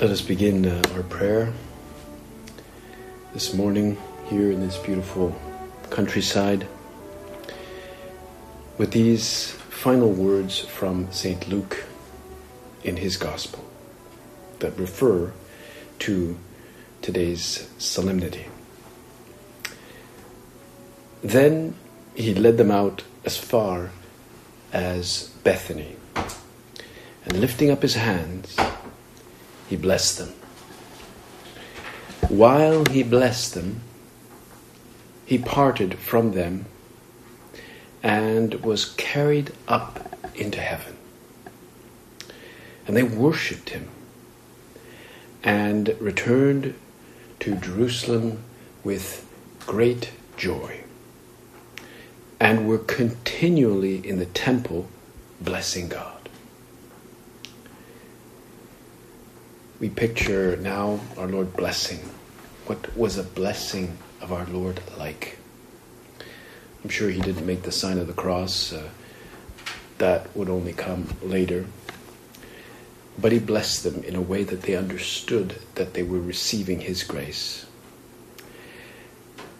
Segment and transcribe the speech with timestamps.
[0.00, 1.52] Let us begin uh, our prayer
[3.32, 3.96] this morning
[4.28, 5.34] here in this beautiful
[5.90, 6.68] countryside
[8.78, 11.48] with these final words from St.
[11.48, 11.84] Luke
[12.84, 13.64] in his Gospel
[14.60, 15.32] that refer
[15.98, 16.38] to
[17.02, 18.46] today's solemnity.
[21.24, 21.74] Then
[22.14, 23.90] he led them out as far
[24.72, 25.96] as Bethany,
[27.24, 28.56] and lifting up his hands,
[29.68, 30.32] he blessed them.
[32.28, 33.80] While he blessed them,
[35.24, 36.66] he parted from them
[38.02, 40.96] and was carried up into heaven.
[42.86, 43.88] And they worshipped him
[45.42, 46.74] and returned
[47.40, 48.42] to Jerusalem
[48.82, 49.26] with
[49.66, 50.80] great joy
[52.40, 54.88] and were continually in the temple
[55.40, 56.17] blessing God.
[59.80, 61.98] We picture now our Lord blessing.
[62.66, 65.38] What was a blessing of our Lord like?
[66.82, 68.72] I'm sure he didn't make the sign of the cross.
[68.72, 68.88] Uh,
[69.98, 71.66] that would only come later.
[73.20, 77.02] But he blessed them in a way that they understood that they were receiving his
[77.04, 77.66] grace.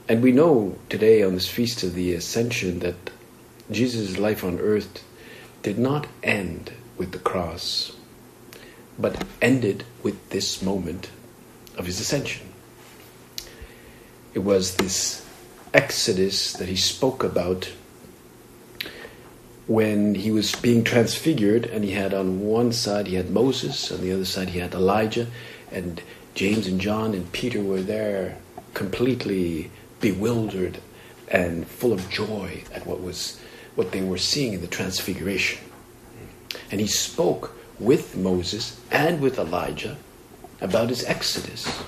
[0.09, 3.11] And we know today on this feast of the Ascension that
[3.71, 5.05] Jesus' life on earth
[5.63, 7.93] did not end with the cross
[8.99, 11.11] but ended with this moment
[11.77, 12.49] of his ascension.
[14.35, 15.25] It was this
[15.73, 17.71] exodus that he spoke about
[19.67, 24.01] when he was being transfigured, and he had on one side he had Moses, on
[24.01, 25.27] the other side he had Elijah,
[25.71, 26.01] and
[26.35, 28.39] James and John and Peter were there
[28.73, 29.71] completely
[30.01, 30.79] bewildered
[31.29, 33.39] and full of joy at what was
[33.75, 35.61] what they were seeing in the transfiguration.
[36.71, 39.97] And he spoke with Moses and with Elijah
[40.61, 41.83] about his exodus.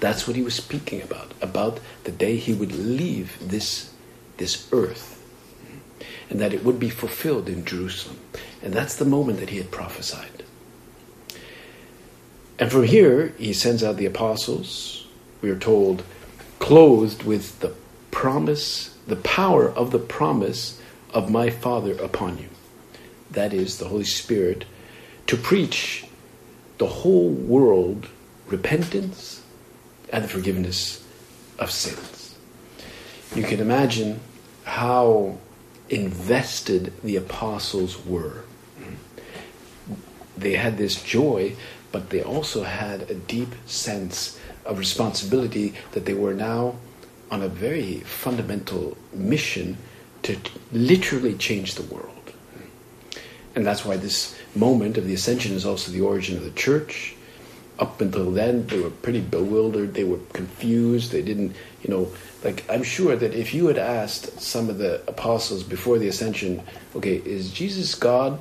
[0.00, 3.92] That's what he was speaking about, about the day he would leave this,
[4.36, 5.14] this earth
[6.30, 8.18] and that it would be fulfilled in Jerusalem.
[8.62, 10.42] And that's the moment that he had prophesied.
[12.58, 15.06] And from here, he sends out the apostles,
[15.40, 16.02] we are told,
[16.58, 17.74] clothed with the
[18.10, 22.48] promise, the power of the promise of my Father upon you.
[23.30, 24.64] That is the Holy Spirit
[25.26, 26.06] to preach
[26.78, 28.08] the whole world
[28.46, 29.42] repentance
[30.12, 31.04] and the forgiveness
[31.58, 32.34] of sins.
[33.34, 34.20] You can imagine
[34.64, 35.38] how
[35.88, 38.44] invested the apostles were.
[40.36, 41.56] They had this joy,
[41.92, 46.74] but they also had a deep sense of responsibility that they were now
[47.30, 49.76] on a very fundamental mission
[50.22, 50.36] to
[50.72, 52.23] literally change the world.
[53.54, 57.14] And that's why this moment of the ascension is also the origin of the church.
[57.78, 59.94] Up until then, they were pretty bewildered.
[59.94, 61.12] They were confused.
[61.12, 62.12] They didn't, you know,
[62.42, 66.62] like I'm sure that if you had asked some of the apostles before the ascension,
[66.94, 68.40] okay, is Jesus God?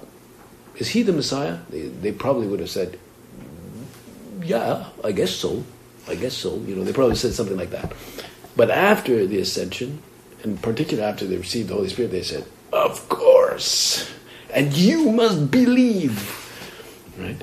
[0.77, 1.59] Is he the Messiah?
[1.69, 2.99] They, they probably would have said,
[4.41, 5.63] yeah, I guess so.
[6.07, 6.57] I guess so.
[6.57, 7.93] You know, they probably said something like that.
[8.55, 10.01] But after the ascension,
[10.43, 14.11] in particular after they received the Holy Spirit, they said, of course
[14.53, 16.39] and you must believe,
[17.17, 17.41] right?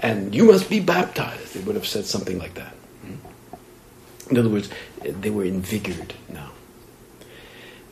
[0.00, 1.54] And you must be baptized.
[1.54, 2.74] They would have said something like that.
[3.02, 4.30] Hmm?
[4.30, 4.70] In other words,
[5.02, 6.50] they were invigorated now.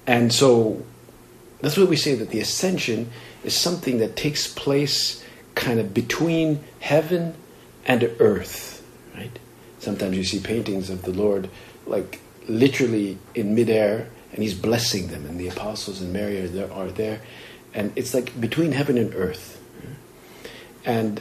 [0.06, 0.85] And so
[1.61, 3.11] that's why we say that the ascension
[3.44, 5.25] is something that takes place
[5.55, 7.35] kind of between heaven
[7.87, 9.38] and earth, right?
[9.81, 11.49] Sometimes you see paintings of the Lord
[11.87, 16.73] like literally in midair and he's blessing them and the apostles and Mary are there,
[16.73, 17.20] are there
[17.76, 19.62] and it's like between heaven and earth.
[20.84, 21.20] And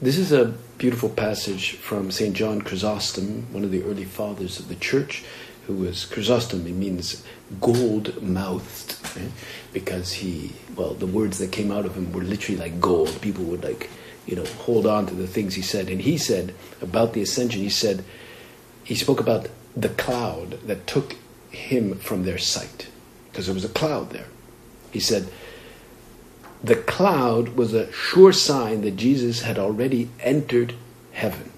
[0.00, 0.46] this is a
[0.78, 2.34] beautiful passage from St.
[2.34, 5.24] John Chrysostom, one of the early fathers of the church,
[5.66, 7.22] who was Chrysostom, it means
[7.60, 9.30] gold mouthed, right?
[9.72, 13.20] because he, well, the words that came out of him were literally like gold.
[13.20, 13.90] People would like,
[14.26, 15.90] you know, hold on to the things he said.
[15.90, 18.04] And he said about the ascension, he said,
[18.84, 21.16] he spoke about the cloud that took
[21.50, 22.88] him from their sight,
[23.30, 24.26] because there was a cloud there.
[24.90, 25.28] He said,
[26.64, 30.74] the cloud was a sure sign that Jesus had already entered
[31.12, 31.52] heaven.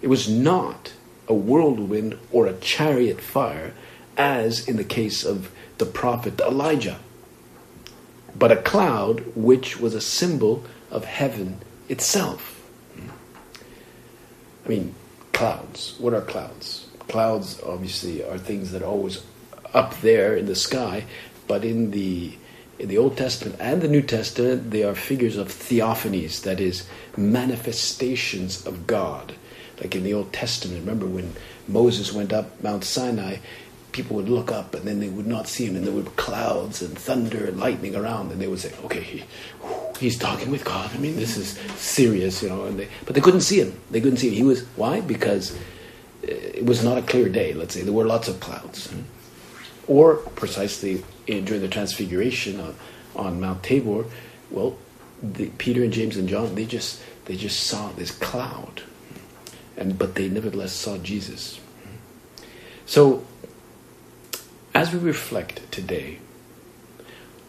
[0.00, 0.92] It was not
[1.26, 3.74] a whirlwind or a chariot fire,
[4.16, 7.00] as in the case of the prophet Elijah,
[8.38, 11.58] but a cloud which was a symbol of heaven
[11.88, 12.62] itself.
[14.64, 14.94] I mean,
[15.32, 15.96] clouds.
[15.98, 16.86] What are clouds?
[17.08, 19.24] Clouds obviously are things that are always
[19.74, 21.06] up there in the sky,
[21.48, 22.36] but in the
[22.82, 26.84] in the Old Testament and the New Testament, they are figures of theophanies, that is,
[27.16, 29.36] manifestations of God.
[29.80, 31.32] Like in the Old Testament, remember when
[31.68, 33.36] Moses went up Mount Sinai,
[33.92, 36.82] people would look up and then they would not see him, and there be clouds
[36.82, 39.24] and thunder and lightning around, and they would say, "Okay, he,
[40.00, 42.64] he's talking with God." I mean, this is serious, you know.
[42.64, 43.78] And they, but they couldn't see him.
[43.92, 44.34] They couldn't see him.
[44.34, 45.00] He was why?
[45.00, 45.58] Because uh,
[46.60, 47.52] it was not a clear day.
[47.54, 48.92] Let's say there were lots of clouds,
[49.86, 52.74] or precisely during the Transfiguration on,
[53.14, 54.04] on Mount Tabor.
[54.50, 54.76] Well,
[55.22, 58.82] the, Peter and James and John they just they just saw this cloud,
[59.76, 61.60] and but they nevertheless saw Jesus.
[62.86, 63.24] So
[64.74, 66.18] as we reflect today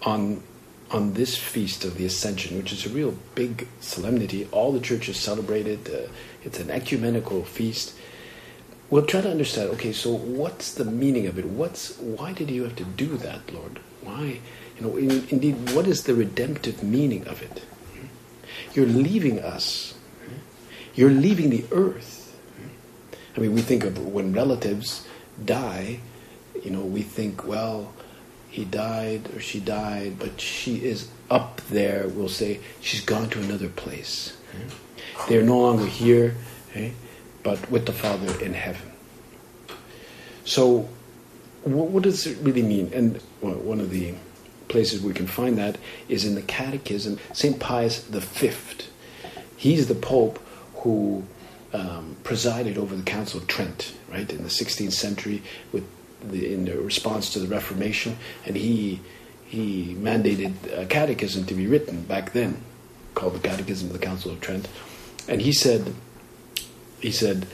[0.03, 0.43] on,
[0.91, 5.17] on this feast of the Ascension, which is a real big solemnity, all the churches
[5.17, 6.09] celebrate it, uh,
[6.43, 7.95] it's an ecumenical feast.
[8.93, 9.71] We'll try to understand.
[9.71, 11.45] Okay, so what's the meaning of it?
[11.45, 13.79] What's why did you have to do that, Lord?
[14.03, 14.39] Why,
[14.77, 17.63] you know, in, indeed, what is the redemptive meaning of it?
[18.75, 19.95] You're leaving us.
[20.93, 22.37] You're leaving the earth.
[23.35, 25.07] I mean, we think of when relatives
[25.43, 26.01] die,
[26.63, 27.93] you know, we think, well,
[28.47, 32.07] he died or she died, but she is up there.
[32.07, 34.37] We'll say she's gone to another place.
[35.27, 36.35] They're no longer here,
[37.43, 38.91] but with the Father in heaven.
[40.45, 40.89] So,
[41.63, 42.91] what, does it really mean?
[42.93, 44.13] And one of the
[44.67, 45.77] places we can find that
[46.09, 47.19] is in the Catechism.
[47.31, 47.59] St.
[47.59, 48.51] Pius V,
[49.55, 50.39] he's the Pope
[50.77, 51.23] who
[51.73, 55.41] um, presided over the Council of Trent, right, in the 16th century
[55.71, 55.85] with
[56.23, 59.01] the, in the response to the Reformation, and he
[59.45, 62.57] he mandated a catechism to be written back then,
[63.13, 64.67] called the Catechism of the Council of Trent,
[65.27, 65.93] and he said
[67.03, 67.45] he said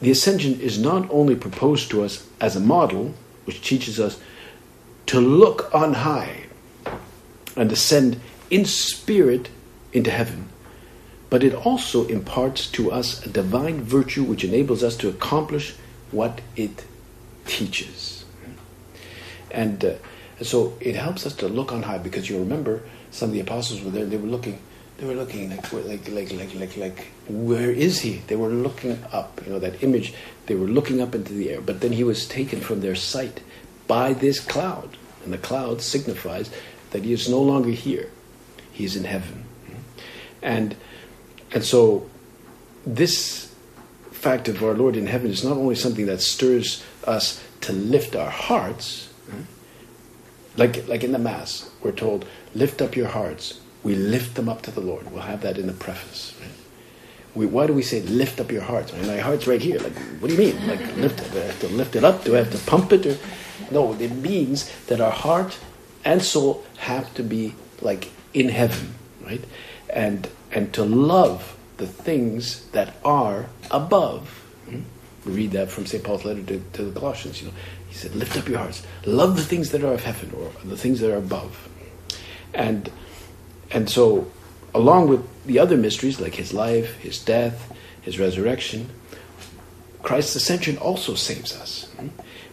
[0.00, 4.20] the ascension is not only proposed to us as a model which teaches us
[5.06, 6.44] to look on high
[7.56, 9.48] and ascend in spirit
[9.92, 10.48] into heaven,
[11.30, 15.74] but it also imparts to us a divine virtue which enables us to accomplish
[16.12, 16.84] what it
[17.44, 18.24] teaches.
[19.50, 19.94] And uh,
[20.42, 23.82] so it helps us to look on high because you remember some of the apostles
[23.82, 24.60] were there, they were looking
[24.98, 28.22] they were looking like like like like like like where is he?
[28.26, 30.14] They were looking up, you know, that image,
[30.46, 33.42] they were looking up into the air, but then he was taken from their sight
[33.86, 34.96] by this cloud.
[35.24, 36.50] And the cloud signifies
[36.90, 38.10] that he is no longer here.
[38.72, 39.44] He is in heaven.
[40.40, 40.76] And
[41.52, 42.08] and so
[42.86, 43.54] this
[44.12, 48.16] fact of our Lord in heaven is not only something that stirs us to lift
[48.16, 49.12] our hearts,
[50.56, 53.60] like, like in the Mass, we're told, lift up your hearts.
[53.86, 55.12] We lift them up to the Lord.
[55.12, 56.34] We'll have that in the preface.
[56.40, 56.50] Right?
[57.36, 58.92] We, why do we say lift up your hearts?
[58.92, 59.78] I mean, my heart's right here.
[59.78, 60.66] Like, what do you mean?
[60.66, 61.32] Like, lift it?
[61.32, 62.24] Do I have to lift it up?
[62.24, 63.06] Do I have to pump it?
[63.06, 63.16] Or?
[63.70, 65.56] No, it means that our heart
[66.04, 68.92] and soul have to be like in heaven,
[69.24, 69.44] right?
[69.88, 74.26] And and to love the things that are above.
[74.68, 74.80] Hmm?
[75.26, 76.02] We read that from St.
[76.02, 77.40] Paul's letter to, to the Colossians.
[77.40, 77.54] You know,
[77.88, 80.76] he said, "Lift up your hearts, love the things that are of heaven, or the
[80.76, 81.68] things that are above."
[82.52, 82.90] And
[83.70, 84.30] and so,
[84.74, 88.90] along with the other mysteries like His life, His death, His resurrection,
[90.02, 92.08] Christ's ascension also saves us, hmm?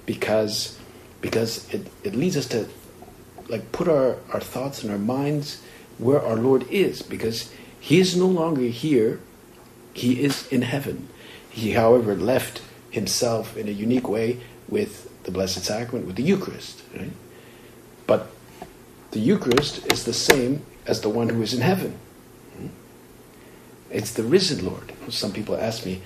[0.06, 0.80] because
[1.22, 2.68] because it, it leads us to
[3.48, 5.62] like put our, our thoughts and our minds
[5.98, 9.20] where our Lord is, because He is no longer here;
[9.94, 11.10] He is in heaven.
[11.50, 16.82] He, however, left himself in a unique way with the Blessed Sacrament, with the Eucharist.
[16.96, 17.12] Right?
[18.08, 18.32] But
[19.12, 21.98] the Eucharist is the same as the one who is in heaven.
[22.58, 22.68] Hmm?
[23.92, 24.94] It's the risen Lord.
[25.10, 26.02] Some people ask me,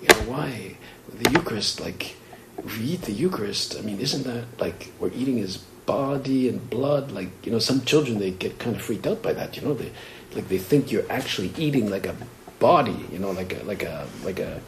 [0.00, 0.76] you know, why
[1.12, 1.80] the Eucharist?
[1.80, 2.16] Like,
[2.58, 6.68] if we eat the Eucharist, I mean, isn't that like we're eating His body and
[6.70, 7.12] blood?
[7.12, 9.56] Like, you know, some children they get kind of freaked out by that.
[9.56, 9.92] You know, they
[10.34, 12.16] like they think you're actually eating like a
[12.58, 14.60] body, you know, like a, like a, like a,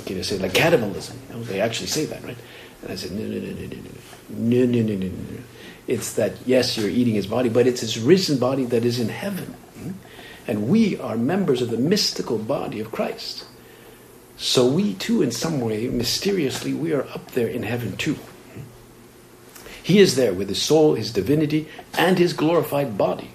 [0.00, 1.18] can you say, like cannibalism.
[1.28, 2.36] You know, they actually say that, right?
[2.82, 5.42] And I said, no, no, no, no, no, no, no, no, no, no.
[5.86, 9.08] It's that, yes, you're eating his body, but it's his risen body that is in
[9.08, 9.54] heaven.
[9.78, 9.90] Hmm?
[10.46, 13.46] And we are members of the mystical body of Christ.
[14.36, 18.14] So we too, in some way, mysteriously, we are up there in heaven too.
[18.14, 18.60] Hmm?
[19.82, 23.30] He is there with his soul, his divinity, and his glorified body.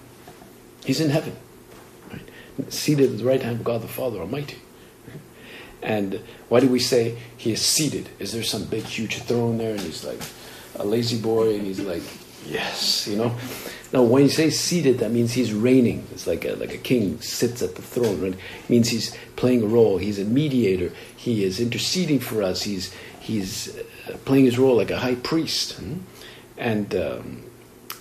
[0.84, 1.36] He's in heaven,
[2.12, 2.22] right?
[2.70, 4.58] seated at the right hand of God the Father Almighty.
[5.81, 8.09] And why do we say he is seated?
[8.19, 10.21] Is there some big, huge throne there, and he's like
[10.75, 12.03] a lazy boy, and he's like,
[12.45, 13.36] yes, you know?
[13.91, 16.05] Now, when you say seated, that means he's reigning.
[16.12, 18.21] It's like a, like a king sits at the throne.
[18.21, 18.33] Right?
[18.33, 19.98] It means he's playing a role.
[19.98, 20.91] He's a mediator.
[21.15, 22.62] He is interceding for us.
[22.63, 23.75] He's he's
[24.07, 25.74] uh, playing his role like a high priest.
[25.74, 25.98] Hmm?
[26.57, 27.43] And um,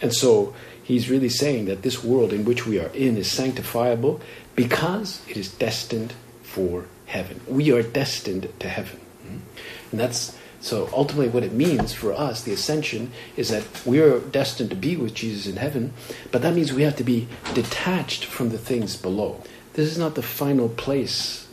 [0.03, 4.21] and so he's really saying that this world in which we are in is sanctifiable
[4.55, 7.41] because it is destined for heaven.
[7.49, 9.01] We are destined to heaven.
[9.23, 9.39] Hmm?
[9.91, 14.19] And that's so ultimately, what it means for us, the ascension, is that we are
[14.19, 15.93] destined to be with Jesus in heaven,
[16.33, 19.41] but that means we have to be detached from the things below.
[19.75, 21.47] This is not the final place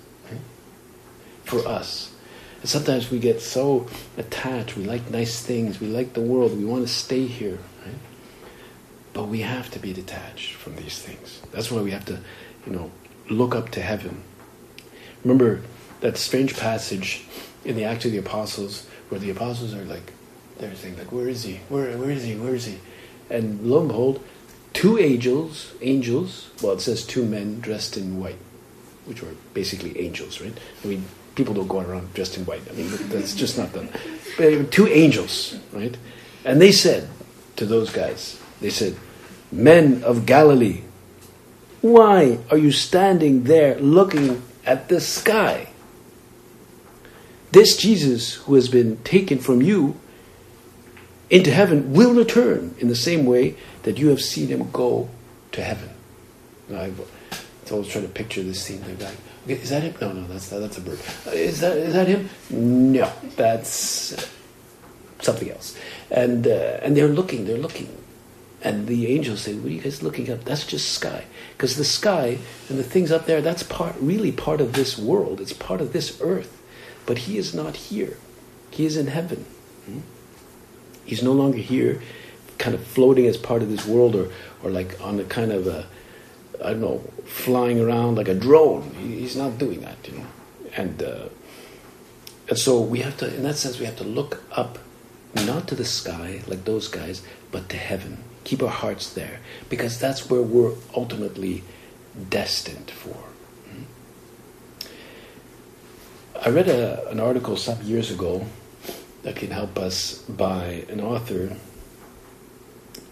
[1.43, 2.11] for us.
[2.61, 4.75] And sometimes we get so attached.
[4.75, 5.79] We like nice things.
[5.79, 6.57] We like the world.
[6.57, 7.59] We want to stay here.
[9.13, 11.41] But we have to be detached from these things.
[11.51, 12.19] That's why we have to,
[12.65, 12.91] you know,
[13.29, 14.23] look up to heaven.
[15.25, 15.61] Remember
[16.01, 17.25] that strange passage
[17.65, 20.13] in the Acts of the Apostles where the apostles are like,
[20.59, 21.59] they're saying like, where is he?
[21.67, 22.35] Where, where is he?
[22.35, 22.77] Where is he?
[23.29, 24.23] And lo and behold,
[24.73, 28.37] two angels, angels, well, it says two men dressed in white,
[29.05, 30.55] which were basically angels, right?
[30.83, 32.61] I mean, people don't go around dressed in white.
[32.69, 33.89] I mean, that's just not done.
[34.37, 35.97] But two angels, right?
[36.43, 37.09] And they said
[37.55, 38.95] to those guys, they said,
[39.51, 40.83] Men of Galilee,
[41.81, 45.69] why are you standing there looking at the sky?
[47.51, 49.99] This Jesus who has been taken from you
[51.29, 55.09] into heaven will return in the same way that you have seen him go
[55.51, 55.89] to heaven.
[56.71, 56.91] I
[57.71, 58.81] always trying to picture this scene.
[58.81, 59.01] Like,
[59.45, 59.95] okay, is that him?
[60.01, 60.99] No, no, that's that's a bird.
[61.33, 62.29] Is that is that him?
[62.49, 64.29] No, that's
[65.21, 65.77] something else.
[66.11, 67.89] And uh, and they're looking, they're looking,
[68.65, 70.43] and the angels say, "What are you guys looking up?
[70.43, 74.59] That's just sky, because the sky and the things up there, that's part, really part
[74.59, 75.39] of this world.
[75.39, 76.51] It's part of this earth."
[77.05, 78.17] But he is not here.
[78.71, 79.45] He is in heaven.
[79.85, 79.99] Hmm?
[81.05, 82.01] He's no longer here,
[82.57, 84.31] kind of floating as part of this world or,
[84.63, 85.85] or like on a kind of a,
[86.63, 88.95] I don't know, flying around like a drone.
[88.99, 90.25] He's not doing that, you know.
[90.75, 91.29] And, uh,
[92.49, 94.79] and so we have to, in that sense, we have to look up,
[95.35, 98.23] not to the sky like those guys, but to heaven.
[98.45, 101.63] Keep our hearts there, because that's where we're ultimately
[102.29, 103.17] destined for.
[106.41, 108.45] I read a, an article some years ago
[109.23, 111.57] that can help us by an author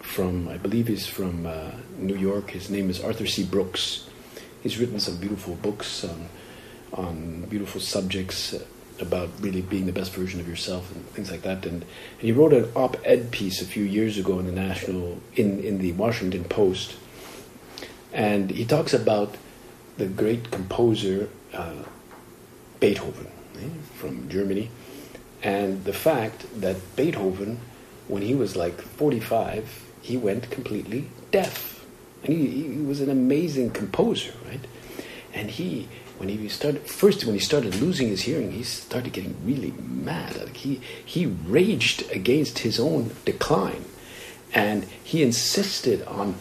[0.02, 2.52] from, I believe he's from uh, New York.
[2.52, 3.44] His name is Arthur C.
[3.44, 4.08] Brooks.
[4.62, 6.30] He's written some beautiful books on,
[6.94, 8.54] on beautiful subjects
[9.04, 11.66] about really being the best version of yourself and things like that.
[11.66, 15.64] And, and he wrote an op-ed piece a few years ago in the national, in,
[15.64, 16.96] in the Washington Post.
[18.12, 19.36] And he talks about
[19.98, 21.84] the great composer uh,
[22.80, 24.70] Beethoven eh, from Germany,
[25.42, 27.60] and the fact that Beethoven,
[28.08, 31.86] when he was like 45, he went completely deaf.
[32.24, 34.60] And he, he was an amazing composer, right?
[35.34, 35.88] And he,
[36.18, 40.38] when he started, first when he started losing his hearing, he started getting really mad.
[40.38, 43.86] Like he, he raged against his own decline.
[44.54, 46.36] And he insisted on,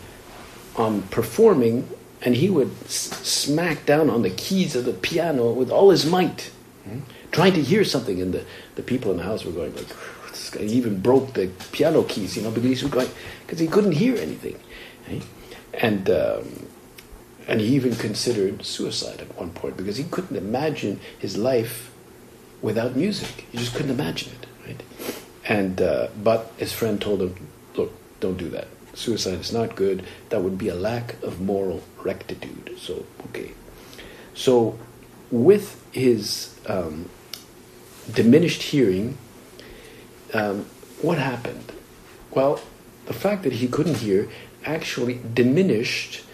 [0.76, 1.88] on performing
[2.20, 6.04] and he would s- smack down on the keys of the piano with all his
[6.06, 6.50] might,
[6.84, 7.00] hmm?
[7.32, 8.20] trying to hear something.
[8.20, 8.44] And the,
[8.76, 9.86] the people in the house were going like,
[10.60, 13.08] he even broke the piano keys, you know, because he was going
[13.46, 14.58] because he couldn't hear anything,
[15.08, 15.22] right?
[15.74, 16.66] and um,
[17.48, 21.90] and he even considered suicide at one point because he couldn't imagine his life
[22.60, 23.46] without music.
[23.50, 24.82] He just couldn't imagine it, right?
[25.48, 30.04] And uh, but his friend told him, "Look, don't do that suicide is not good,
[30.28, 32.76] that would be a lack of moral rectitude.
[32.78, 33.52] So, okay.
[34.34, 34.78] So,
[35.30, 37.08] with his um,
[38.12, 39.16] diminished hearing,
[40.34, 40.66] um,
[41.00, 41.72] what happened?
[42.30, 42.60] Well,
[43.06, 44.28] the fact that he couldn't hear
[44.64, 46.24] actually diminished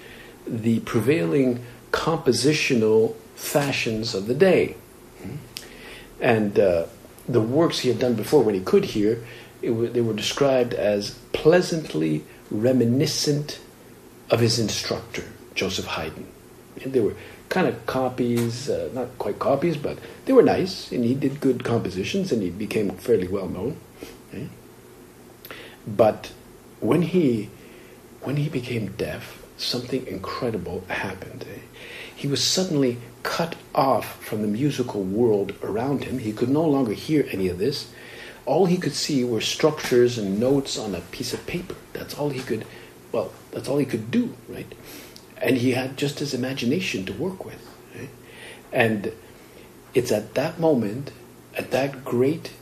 [0.48, 4.76] the prevailing compositional fashions of the day.
[6.20, 6.86] And uh,
[7.28, 9.24] the works he had done before when he could hear,
[9.62, 13.60] w- they were described as pleasantly reminiscent
[14.30, 15.24] of his instructor,
[15.54, 16.26] Joseph Haydn.
[16.82, 17.14] And they were
[17.48, 21.64] kind of copies, uh, not quite copies, but they were nice, and he did good
[21.64, 23.76] compositions, and he became fairly well known.
[24.28, 24.48] Okay?
[25.86, 26.32] But
[26.80, 27.50] when he
[28.22, 31.44] when he became deaf, something incredible happened.
[32.14, 36.18] He was suddenly cut off from the musical world around him.
[36.18, 37.90] He could no longer hear any of this
[38.46, 41.74] all he could see were structures and notes on a piece of paper.
[41.92, 42.64] That's all he could,
[43.12, 44.74] well, that's all he could do, right?
[45.40, 47.68] and he had just his imagination to work with.
[47.94, 48.08] Right?
[48.72, 49.12] And
[49.94, 51.12] it's at that moment,
[51.56, 52.52] at that great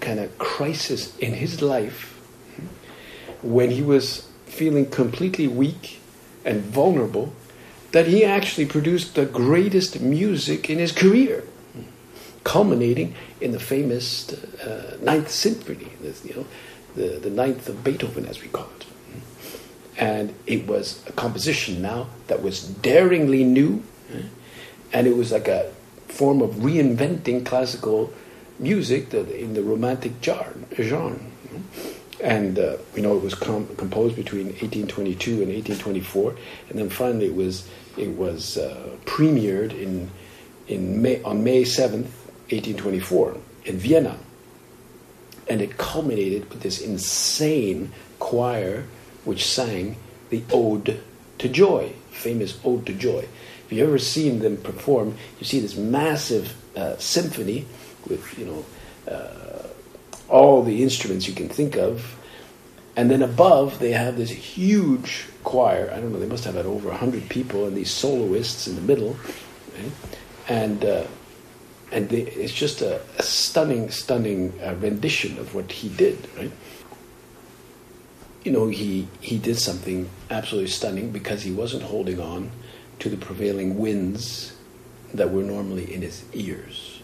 [0.00, 2.12] kind of crisis in his life,
[3.42, 6.00] when he was feeling completely weak
[6.44, 7.32] and vulnerable,
[7.92, 11.44] that he actually produced the greatest music in his career,
[12.44, 15.90] culminating in the famous uh, Ninth Symphony,
[16.24, 16.46] you know,
[16.94, 18.86] the, the Ninth of Beethoven, as we call it.
[19.98, 23.82] And it was a composition now that was daringly new,
[24.92, 25.72] and it was like a
[26.08, 28.12] form of reinventing classical
[28.58, 30.54] music in the romantic genre.
[32.22, 36.34] And uh, you know, it was com- composed between 1822 and 1824,
[36.70, 40.10] and then finally it was it was uh, premiered in
[40.66, 42.10] in May, on May 7th,
[42.50, 44.18] 1824, in Vienna,
[45.48, 48.84] and it culminated with this insane choir
[49.24, 49.96] which sang
[50.30, 51.00] the Ode
[51.38, 53.28] to Joy, famous Ode to Joy.
[53.66, 57.66] If you've ever seen them perform, you see this massive uh, symphony
[58.08, 58.64] with, you know,
[59.12, 59.65] uh,
[60.28, 62.16] all the instruments you can think of.
[62.96, 65.90] And then above, they have this huge choir.
[65.92, 68.80] I don't know, they must have had over 100 people and these soloists in the
[68.80, 69.16] middle.
[69.76, 69.92] Right?
[70.48, 71.04] And, uh,
[71.92, 76.52] and they, it's just a, a stunning, stunning uh, rendition of what he did, right?
[78.46, 82.52] you know, he, he did something absolutely stunning because he wasn't holding on
[83.00, 84.56] to the prevailing winds
[85.12, 87.02] that were normally in his ears.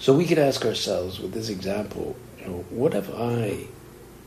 [0.00, 3.66] So we could ask ourselves with this example, you know, what have I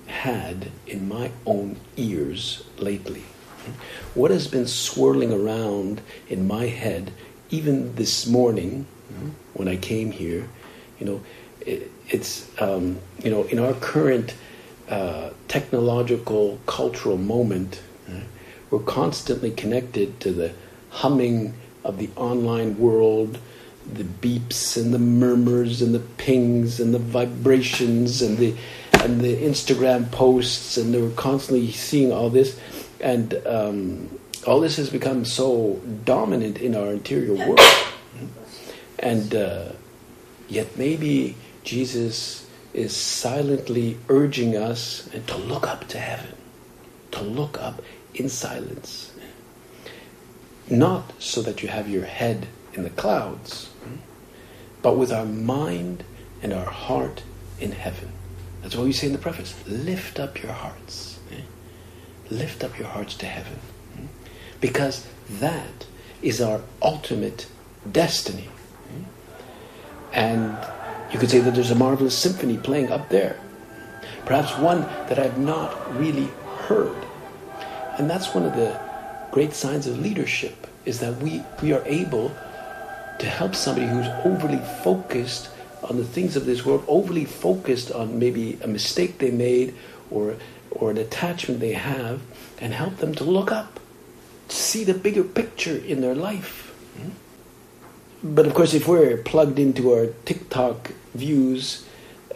[0.06, 3.24] had in my own ears lately?
[4.13, 7.12] What has been swirling around in my head
[7.50, 8.86] even this morning
[9.56, 10.48] when I came here?
[11.00, 11.22] You know,
[11.62, 14.36] it, it's, um, you know, in our current
[14.89, 17.82] uh, technological, cultural moment,
[18.70, 20.53] we're constantly connected to the
[20.90, 23.40] humming of the online world,
[23.91, 28.55] the beeps and the murmurs and the pings and the vibrations and the
[29.03, 32.57] and the Instagram posts, and we're constantly seeing all this,
[33.01, 37.59] and um, all this has become so dominant in our interior world,
[39.00, 39.74] and uh,
[40.48, 46.35] yet maybe Jesus is silently urging us to look up to heaven,
[47.11, 47.81] to look up
[48.15, 49.11] in silence.
[50.69, 53.70] Not so that you have your head in the clouds,
[54.81, 56.03] but with our mind
[56.42, 57.24] and our heart
[57.59, 58.12] in heaven.
[58.62, 61.20] That's what we say in the preface lift up your hearts.
[61.31, 61.42] Eh?
[62.29, 63.59] Lift up your hearts to heaven.
[63.96, 64.05] Hmm?
[64.62, 65.86] Because that
[66.22, 67.48] is our ultimate
[67.90, 68.50] destiny.
[68.90, 69.03] Hmm?
[70.14, 70.57] And
[71.12, 73.40] you could say that there's a marvelous symphony playing up there.
[74.25, 76.29] Perhaps one that I've not really
[76.68, 77.05] heard.
[77.98, 78.79] And that's one of the
[79.31, 82.36] great signs of leadership is that we, we are able
[83.20, 85.50] to help somebody who's overly focused
[85.84, 89.76] on the things of this world, overly focused on maybe a mistake they made
[90.10, 90.36] or,
[90.72, 92.22] or an attachment they have,
[92.60, 93.80] and help them to look up,
[94.48, 96.74] to see the bigger picture in their life.
[98.24, 101.86] But of course, if we're plugged into our TikTok views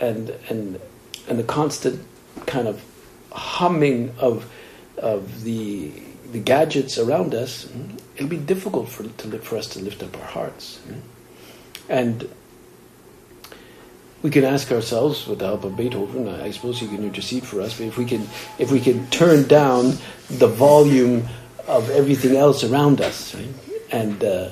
[0.02, 0.80] and and
[1.30, 2.06] and the constant
[2.46, 2.84] kind of
[3.32, 4.52] humming of
[4.98, 5.92] of the
[6.34, 7.70] the gadgets around us,
[8.18, 10.80] it'll be difficult for to for us to lift up our hearts.
[11.88, 12.28] And
[14.24, 17.62] we can ask ourselves, with the help of Beethoven, I suppose he can intercede for
[17.62, 17.78] us.
[17.78, 18.28] But if we can,
[18.58, 19.94] if we can turn down
[20.30, 21.28] the volume
[21.68, 23.48] of everything else around us, right?
[23.92, 24.50] and uh,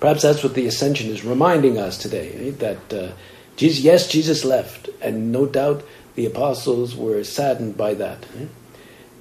[0.00, 2.58] perhaps that's what the Ascension is reminding us today, right?
[2.58, 3.12] that uh,
[3.56, 8.24] Jesus, yes, Jesus left, and no doubt the apostles were saddened by that.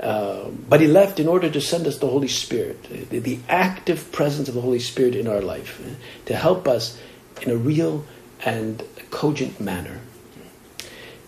[0.01, 4.11] Uh, but he left in order to send us the Holy Spirit, the, the active
[4.11, 5.93] presence of the Holy Spirit in our life, eh,
[6.25, 6.99] to help us
[7.43, 8.03] in a real
[8.43, 9.99] and cogent manner.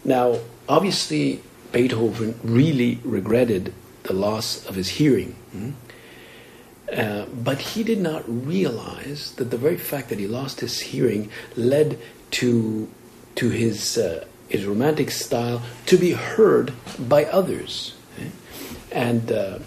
[0.03, 5.35] Now, obviously, Beethoven really regretted the loss of his hearing.
[6.91, 11.29] Uh, but he did not realize that the very fact that he lost his hearing
[11.55, 11.97] led
[12.31, 12.87] to
[13.35, 18.29] to his uh, his romantic style to be heard by others, okay?
[18.93, 19.59] And uh,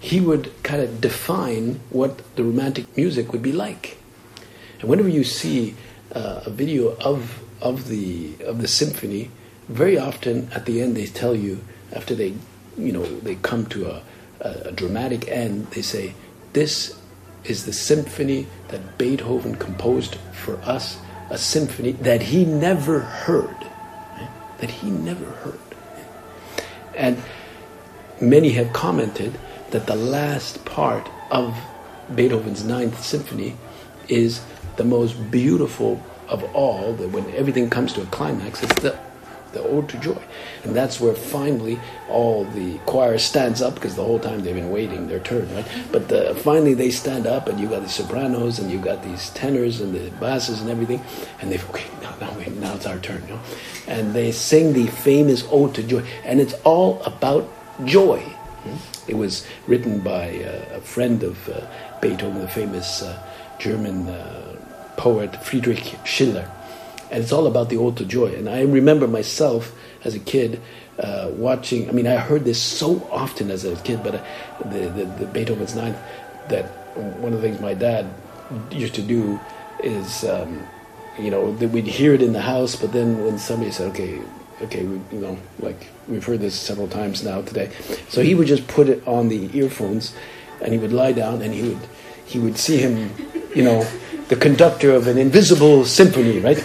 [0.00, 3.98] he would kind of define what the romantic music would be like.
[4.80, 5.76] And whenever you see
[6.14, 9.30] uh, a video of of the of the symphony,
[9.68, 11.60] very often at the end they tell you
[11.92, 12.34] after they
[12.76, 14.02] you know they come to a,
[14.40, 16.14] a, a dramatic end, they say
[16.52, 16.98] this
[17.44, 20.98] is the symphony that Beethoven composed for us
[21.30, 23.56] a symphony that he never heard.
[24.12, 24.58] Right?
[24.58, 25.58] That he never heard.
[26.94, 27.22] And
[28.20, 29.38] many have commented
[29.70, 31.56] that the last part of
[32.14, 33.56] Beethoven's Ninth Symphony
[34.08, 34.40] is
[34.76, 36.92] the most beautiful of all.
[36.94, 38.98] That when everything comes to a climax, it's the
[39.52, 40.22] the ode to joy,
[40.64, 41.78] and that's where finally
[42.10, 45.66] all the choir stands up because the whole time they've been waiting their turn, right?
[45.90, 49.30] But the, finally they stand up, and you've got the sopranos, and you've got these
[49.30, 51.02] tenors and the basses and everything,
[51.40, 53.40] and they've okay now now, wait, now it's our turn, you know,
[53.86, 57.48] and they sing the famous ode to joy, and it's all about
[57.84, 58.22] joy.
[59.06, 61.60] It was written by uh, a friend of uh,
[62.00, 63.22] Beethoven, the famous uh,
[63.58, 64.06] German
[64.96, 66.50] poet Friedrich Schiller.
[67.10, 68.34] And it's all about the ode to joy.
[68.34, 69.72] And I remember myself
[70.04, 70.60] as a kid
[70.98, 74.24] uh, watching, I mean, I heard this so often as a kid, but
[74.64, 75.98] the, the, the, Beethoven's Ninth,
[76.48, 76.64] that
[77.20, 78.06] one of the things my dad
[78.70, 79.38] used to do
[79.82, 80.66] is, um,
[81.18, 84.20] you know, we'd hear it in the house, but then when somebody said, okay,
[84.62, 87.70] okay, we, you know, like we've heard this several times now today.
[88.08, 90.14] So he would just put it on the earphones,
[90.60, 91.88] and he would lie down, and he would
[92.24, 93.10] he would see him,
[93.54, 93.86] you know,
[94.28, 96.62] the conductor of an invisible symphony, right?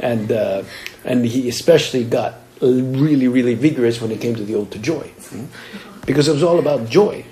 [0.00, 0.62] And uh,
[1.04, 5.08] and he especially got really really vigorous when it came to the ode to joy,
[5.30, 5.46] hmm?
[6.06, 7.24] because it was all about joy.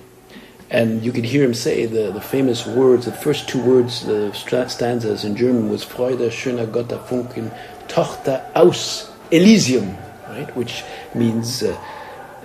[0.71, 4.31] And you could hear him say the, the famous words, the first two words, the
[4.35, 7.51] stanzas in German was Freude, schöner Götterfunken,
[7.89, 9.97] Tochter aus Elysium,
[10.29, 10.55] right?
[10.57, 10.83] Which
[11.15, 11.79] means uh,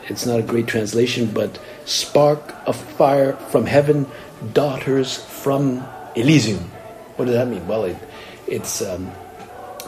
[0.08, 4.08] it's not a great translation, but spark of fire from heaven,
[4.54, 6.72] daughters from Elysium.
[7.16, 7.66] What does that mean?
[7.68, 7.98] Well, it,
[8.48, 9.12] it's um,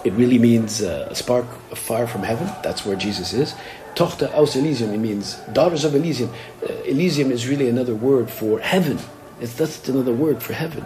[0.04, 2.48] it really means uh, a spark of fire from heaven.
[2.64, 3.56] That's where Jesus is.
[3.96, 4.94] Tochter aus Elysium.
[4.94, 6.30] It means daughters of Elysium.
[6.62, 9.00] Uh, Elysium is really another word for heaven.
[9.42, 10.86] It's that's another word for heaven.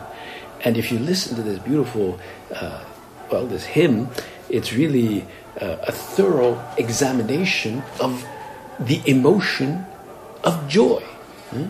[0.64, 2.20] And if you listen to this beautiful,
[2.54, 2.84] uh,
[3.32, 4.10] well, this hymn,
[4.50, 5.26] it's really
[5.60, 8.26] uh, a thorough examination of
[8.80, 9.86] the emotion
[10.44, 11.02] of joy.
[11.52, 11.68] Hmm?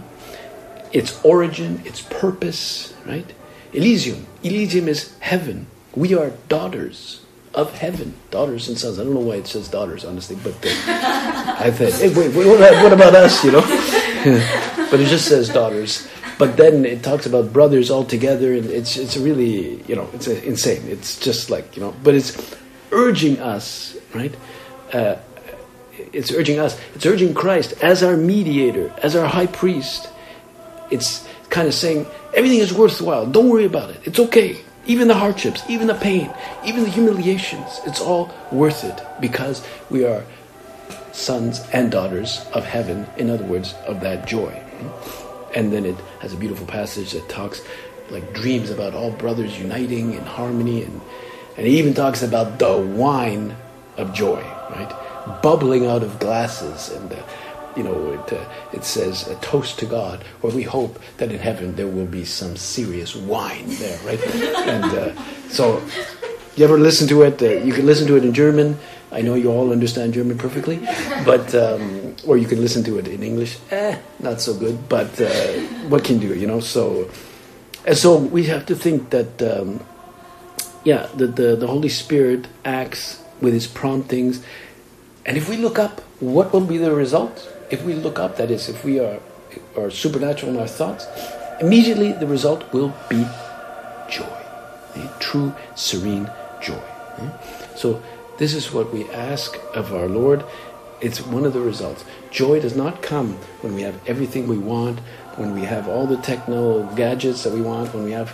[0.91, 3.31] Its origin, its purpose, right?
[3.73, 4.25] Elysium.
[4.43, 5.67] Elysium is heaven.
[5.95, 7.21] We are daughters
[7.53, 8.13] of heaven.
[8.31, 8.99] Daughters and sons.
[8.99, 10.69] I don't know why it says daughters, honestly, but uh,
[11.59, 12.47] I think, hey, wait, wait,
[12.83, 13.61] what about us, you know?
[14.91, 16.07] but it just says daughters.
[16.39, 20.25] But then it talks about brothers all together, and it's it's really you know it's
[20.25, 20.87] insane.
[20.87, 22.31] It's just like you know, but it's
[22.91, 24.33] urging us, right?
[24.93, 25.15] Uh,
[26.13, 30.09] it's urging us, it's urging Christ as our mediator, as our high priest.
[30.89, 33.25] It's kind of saying everything is worthwhile.
[33.25, 34.01] Don't worry about it.
[34.05, 34.61] It's okay.
[34.85, 36.33] Even the hardships, even the pain,
[36.65, 40.23] even the humiliations, it's all worth it because we are
[41.11, 44.51] sons and daughters of heaven, in other words, of that joy.
[45.55, 47.61] And then it has a beautiful passage that talks
[48.09, 51.01] like dreams about all brothers uniting in harmony and
[51.59, 53.53] and he even talks about the wine
[53.97, 55.41] of joy, right?
[55.41, 56.89] Bubbling out of glasses.
[56.89, 57.17] And, uh,
[57.75, 61.37] you know, it, uh, it says a toast to God, or we hope that in
[61.37, 64.21] heaven there will be some serious wine there, right?
[64.69, 65.83] and uh, so,
[66.55, 67.41] you ever listen to it?
[67.41, 68.79] Uh, you can listen to it in German.
[69.11, 70.79] I know you all understand German perfectly,
[71.25, 73.57] but um, or you can listen to it in English.
[73.71, 74.87] Eh, not so good.
[74.87, 75.27] But uh,
[75.89, 76.39] what can you do?
[76.39, 76.61] You know.
[76.61, 77.09] So,
[77.85, 79.83] and so we have to think that um,
[80.83, 84.43] yeah, the, the, the Holy Spirit acts with his promptings.
[85.25, 87.47] And if we look up, what will be the result?
[87.69, 89.19] If we look up, that is, if we are,
[89.77, 91.07] are supernatural in our thoughts,
[91.61, 93.25] immediately the result will be
[94.09, 94.23] joy,
[94.95, 96.29] a true, serene
[96.61, 96.81] joy.
[97.19, 97.29] Eh?
[97.75, 98.01] So,
[98.37, 100.45] this is what we ask of our Lord.
[101.01, 102.05] It's one of the results.
[102.31, 104.99] Joy does not come when we have everything we want,
[105.35, 108.33] when we have all the techno gadgets that we want, when we have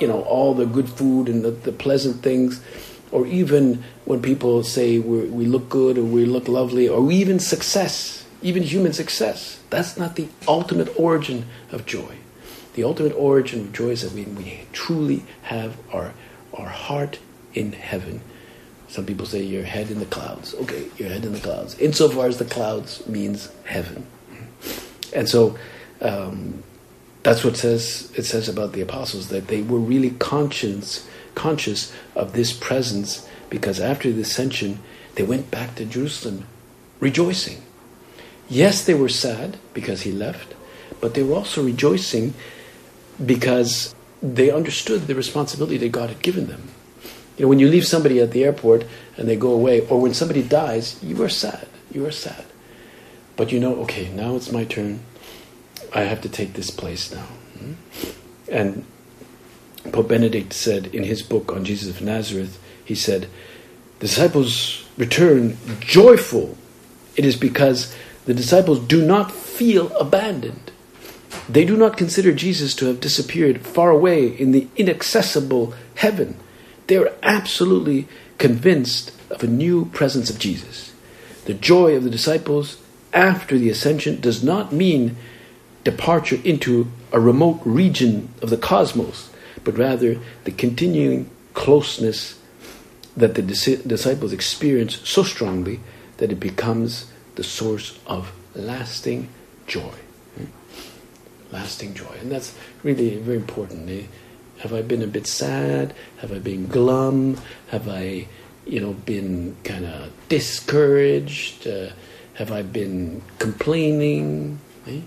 [0.00, 2.62] you know all the good food and the, the pleasant things.
[3.10, 8.18] Or even when people say we look good or we look lovely or even success
[8.42, 9.60] even human success.
[9.70, 12.16] That's not the ultimate origin of joy.
[12.74, 16.12] The ultimate origin of joy is that we, we truly have our
[16.54, 17.18] our heart
[17.54, 18.20] in heaven.
[18.88, 20.54] Some people say your head in the clouds.
[20.54, 21.78] Okay your head in the clouds.
[21.78, 24.06] Insofar as the clouds means heaven.
[25.12, 25.58] And so
[26.00, 26.62] um,
[27.22, 32.32] that's what says it says about the apostles that they were really conscious conscious of
[32.32, 34.78] this presence because after the ascension
[35.14, 36.46] they went back to Jerusalem
[37.00, 37.60] rejoicing.
[38.48, 40.54] Yes, they were sad because he left,
[41.00, 42.34] but they were also rejoicing
[43.24, 46.68] because they understood the responsibility that God had given them.
[47.36, 48.84] You know, when you leave somebody at the airport
[49.16, 51.68] and they go away, or when somebody dies, you are sad.
[51.92, 52.44] You are sad.
[53.36, 55.00] But you know, okay, now it's my turn.
[55.94, 57.26] I have to take this place now.
[58.50, 58.84] And
[59.92, 63.28] Pope Benedict said in his book on Jesus of Nazareth, he said,
[64.00, 66.56] disciples return joyful.
[67.16, 67.94] It is because
[68.26, 70.70] the disciples do not feel abandoned.
[71.48, 76.36] They do not consider Jesus to have disappeared far away in the inaccessible heaven.
[76.86, 78.06] They are absolutely
[78.38, 80.92] convinced of a new presence of Jesus.
[81.44, 82.80] The joy of the disciples
[83.12, 85.16] after the ascension does not mean
[85.90, 89.30] departure into a remote region of the cosmos,
[89.64, 92.38] but rather the continuing closeness
[93.16, 95.80] that the disciples experience so strongly
[96.18, 99.28] that it becomes the source of lasting
[99.66, 99.94] joy.
[100.36, 100.44] Hmm?
[101.52, 102.14] Lasting joy.
[102.20, 103.88] And that's really very important.
[103.88, 104.02] Eh?
[104.58, 105.94] Have I been a bit sad?
[106.18, 107.40] Have I been glum?
[107.68, 108.28] Have I,
[108.66, 111.66] you know, been kind of discouraged?
[111.66, 111.90] Uh,
[112.34, 114.58] have I been complaining?
[114.86, 115.00] Eh?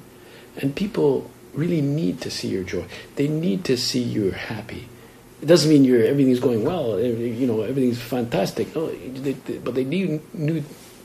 [0.62, 2.86] And people really need to see your joy.
[3.16, 4.88] They need to see you're happy.
[5.42, 7.00] It doesn't mean you're everything's going well.
[7.00, 8.76] You know, everything's fantastic.
[8.76, 10.22] No, they, they, but they need,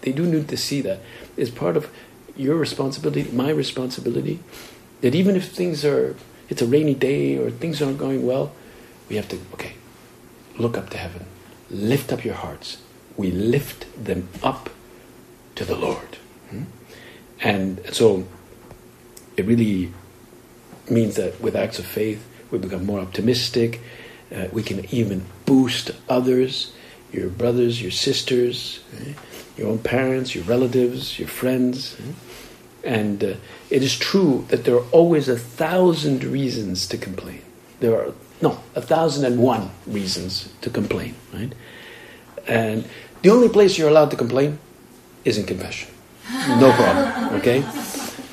[0.02, 1.00] they do need to see that.
[1.36, 1.90] It's part of
[2.36, 4.40] your responsibility, my responsibility.
[5.00, 6.16] That even if things are,
[6.48, 8.52] it's a rainy day or things aren't going well,
[9.08, 9.72] we have to okay,
[10.58, 11.26] look up to heaven,
[11.70, 12.78] lift up your hearts.
[13.16, 14.68] We lift them up
[15.54, 16.18] to the Lord,
[16.50, 16.64] hmm?
[17.40, 18.26] and so
[19.36, 19.92] it really
[20.88, 23.80] means that with acts of faith we become more optimistic
[24.34, 26.72] uh, we can even boost others,
[27.12, 29.12] your brothers, your sisters, eh?
[29.56, 31.96] your own parents, your relatives, your friends.
[32.00, 32.12] Eh?
[32.84, 33.34] And uh,
[33.70, 37.42] it is true that there are always a thousand reasons to complain.
[37.80, 41.52] There are, no, a thousand and one reasons to complain, right?
[42.46, 42.88] And
[43.22, 44.58] the only place you're allowed to complain
[45.24, 45.90] is in confession.
[46.48, 47.64] No problem, okay?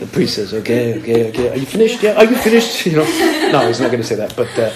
[0.03, 2.03] The priest says, okay, okay, okay, are you finished?
[2.03, 2.85] Yeah, are you finished?
[2.85, 4.73] You know, no, he's not going to say that, but uh,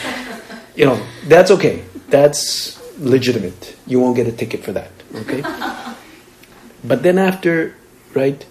[0.73, 1.83] you know, that's okay.
[2.07, 3.75] That's legitimate.
[3.85, 4.91] You won't get a ticket for that.
[5.13, 5.41] Okay?
[6.85, 7.75] but then after,
[8.13, 8.45] right,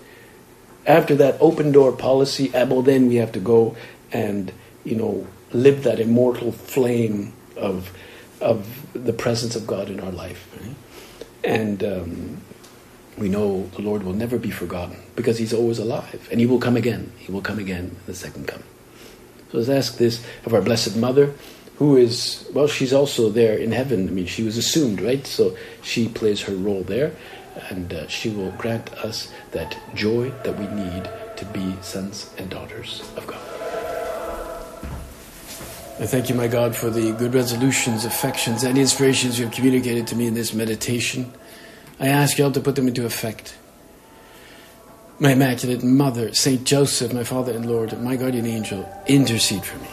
[0.86, 3.74] after that open door policy, well, then we have to go
[4.12, 4.52] and,
[4.84, 7.90] you know, live that immortal flame of,
[8.42, 10.46] of the presence of God in our life.
[10.60, 10.76] Right?
[11.42, 12.35] And um,
[13.18, 16.60] we know the Lord will never be forgotten because He's always alive and He will
[16.60, 17.12] come again.
[17.18, 18.66] He will come again in the second coming.
[19.50, 21.34] So let's ask this of our Blessed Mother
[21.76, 24.08] who is, well, she's also there in heaven.
[24.08, 25.26] I mean, she was assumed, right?
[25.26, 27.12] So she plays her role there,
[27.68, 32.48] and uh, she will grant us that joy that we need to be sons and
[32.48, 33.40] daughters of God.
[35.98, 40.06] I thank you, my God, for the good resolutions, affections, and inspirations you have communicated
[40.08, 41.32] to me in this meditation.
[41.98, 43.56] I ask you all to put them into effect.
[45.18, 49.88] My Immaculate Mother, Saint Joseph, my Father and Lord, my guardian angel, intercede for me.